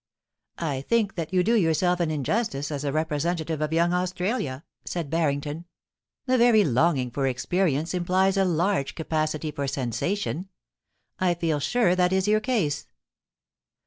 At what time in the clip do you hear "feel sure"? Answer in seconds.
11.35-11.95